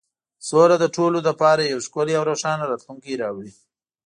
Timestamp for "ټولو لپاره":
0.95-1.61